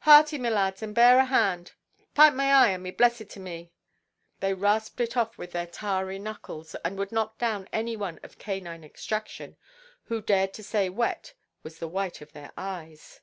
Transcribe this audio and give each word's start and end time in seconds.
"Hearty, 0.00 0.36
my 0.36 0.50
lads, 0.50 0.82
and 0.82 0.94
bear 0.94 1.18
a 1.18 1.24
hand." 1.24 1.72
"Pipe 2.12 2.34
my 2.34 2.52
eye, 2.52 2.68
and 2.72 2.84
be 2.84 2.90
blessed 2.90 3.30
to 3.30 3.40
me!" 3.40 3.72
They 4.40 4.52
rasped 4.52 5.00
it 5.00 5.16
off 5.16 5.38
with 5.38 5.52
their 5.52 5.66
tarry 5.66 6.18
knuckles, 6.18 6.74
and 6.84 6.98
would 6.98 7.10
knock 7.10 7.38
down 7.38 7.70
any 7.72 7.96
one 7.96 8.20
of 8.22 8.36
canine 8.38 8.84
extraction, 8.84 9.56
who 10.02 10.20
dared 10.20 10.52
to 10.52 10.62
say 10.62 10.90
wet 10.90 11.32
was 11.62 11.78
the 11.78 11.88
white 11.88 12.20
of 12.20 12.32
their 12.32 12.52
eyes. 12.54 13.22